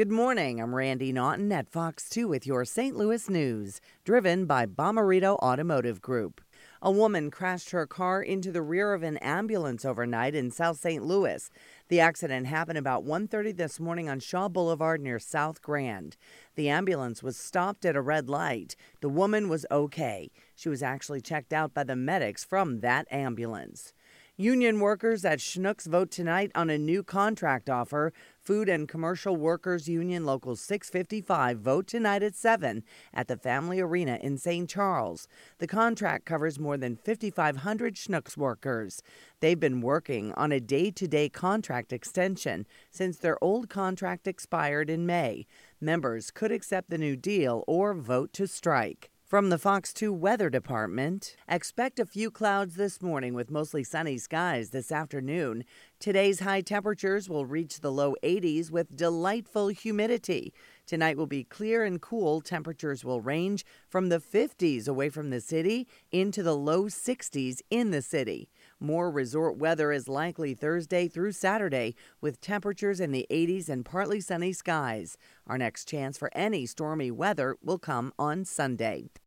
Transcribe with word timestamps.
Good 0.00 0.10
morning. 0.10 0.62
I'm 0.62 0.74
Randi 0.74 1.12
Naughton 1.12 1.52
at 1.52 1.68
Fox 1.68 2.08
2 2.08 2.26
with 2.26 2.46
your 2.46 2.64
St. 2.64 2.96
Louis 2.96 3.28
news, 3.28 3.82
driven 4.02 4.46
by 4.46 4.64
Bomarito 4.64 5.36
Automotive 5.40 6.00
Group. 6.00 6.40
A 6.80 6.90
woman 6.90 7.30
crashed 7.30 7.68
her 7.72 7.86
car 7.86 8.22
into 8.22 8.50
the 8.50 8.62
rear 8.62 8.94
of 8.94 9.02
an 9.02 9.18
ambulance 9.18 9.84
overnight 9.84 10.34
in 10.34 10.50
South 10.50 10.78
St. 10.78 11.04
Louis. 11.04 11.50
The 11.88 12.00
accident 12.00 12.46
happened 12.46 12.78
about 12.78 13.04
1:30 13.04 13.52
this 13.52 13.78
morning 13.78 14.08
on 14.08 14.20
Shaw 14.20 14.48
Boulevard 14.48 15.02
near 15.02 15.18
South 15.18 15.60
Grand. 15.60 16.16
The 16.54 16.70
ambulance 16.70 17.22
was 17.22 17.36
stopped 17.36 17.84
at 17.84 17.94
a 17.94 18.00
red 18.00 18.30
light. 18.30 18.76
The 19.02 19.10
woman 19.10 19.50
was 19.50 19.66
okay. 19.70 20.30
She 20.54 20.70
was 20.70 20.82
actually 20.82 21.20
checked 21.20 21.52
out 21.52 21.74
by 21.74 21.84
the 21.84 21.94
medics 21.94 22.42
from 22.42 22.80
that 22.80 23.06
ambulance. 23.10 23.92
Union 24.40 24.80
workers 24.80 25.22
at 25.26 25.38
Schnucks 25.38 25.86
vote 25.86 26.10
tonight 26.10 26.50
on 26.54 26.70
a 26.70 26.78
new 26.78 27.02
contract 27.02 27.68
offer. 27.68 28.10
Food 28.40 28.70
and 28.70 28.88
Commercial 28.88 29.36
Workers 29.36 29.86
Union 29.86 30.24
Local 30.24 30.56
655 30.56 31.58
vote 31.58 31.86
tonight 31.86 32.22
at 32.22 32.34
7 32.34 32.82
at 33.12 33.28
the 33.28 33.36
Family 33.36 33.80
Arena 33.80 34.18
in 34.22 34.38
St. 34.38 34.66
Charles. 34.66 35.28
The 35.58 35.66
contract 35.66 36.24
covers 36.24 36.58
more 36.58 36.78
than 36.78 36.96
5,500 36.96 37.96
Schnucks 37.96 38.34
workers. 38.34 39.02
They've 39.40 39.60
been 39.60 39.82
working 39.82 40.32
on 40.38 40.52
a 40.52 40.58
day 40.58 40.90
to 40.90 41.06
day 41.06 41.28
contract 41.28 41.92
extension 41.92 42.64
since 42.90 43.18
their 43.18 43.36
old 43.44 43.68
contract 43.68 44.26
expired 44.26 44.88
in 44.88 45.04
May. 45.04 45.44
Members 45.82 46.30
could 46.30 46.50
accept 46.50 46.88
the 46.88 46.96
new 46.96 47.14
deal 47.14 47.62
or 47.66 47.92
vote 47.92 48.32
to 48.32 48.46
strike. 48.46 49.10
From 49.30 49.48
the 49.48 49.58
Fox 49.58 49.92
2 49.92 50.12
Weather 50.12 50.50
Department, 50.50 51.36
expect 51.48 52.00
a 52.00 52.04
few 52.04 52.32
clouds 52.32 52.74
this 52.74 53.00
morning 53.00 53.32
with 53.32 53.48
mostly 53.48 53.84
sunny 53.84 54.18
skies 54.18 54.70
this 54.70 54.90
afternoon. 54.90 55.64
Today's 56.00 56.40
high 56.40 56.62
temperatures 56.62 57.28
will 57.28 57.46
reach 57.46 57.78
the 57.78 57.92
low 57.92 58.16
80s 58.24 58.72
with 58.72 58.96
delightful 58.96 59.68
humidity. 59.68 60.52
Tonight 60.84 61.16
will 61.16 61.28
be 61.28 61.44
clear 61.44 61.84
and 61.84 62.02
cool. 62.02 62.40
Temperatures 62.40 63.04
will 63.04 63.20
range 63.20 63.64
from 63.88 64.08
the 64.08 64.18
50s 64.18 64.88
away 64.88 65.08
from 65.08 65.30
the 65.30 65.40
city 65.40 65.86
into 66.10 66.42
the 66.42 66.56
low 66.56 66.86
60s 66.86 67.60
in 67.70 67.92
the 67.92 68.02
city. 68.02 68.50
More 68.80 69.12
resort 69.12 69.58
weather 69.58 69.92
is 69.92 70.08
likely 70.08 70.54
Thursday 70.54 71.06
through 71.06 71.32
Saturday 71.32 71.94
with 72.20 72.40
temperatures 72.40 72.98
in 72.98 73.12
the 73.12 73.28
80s 73.30 73.68
and 73.68 73.84
partly 73.84 74.20
sunny 74.20 74.52
skies. 74.52 75.16
Our 75.46 75.56
next 75.56 75.84
chance 75.84 76.18
for 76.18 76.32
any 76.34 76.66
stormy 76.66 77.12
weather 77.12 77.56
will 77.62 77.78
come 77.78 78.12
on 78.18 78.44
Sunday. 78.44 79.10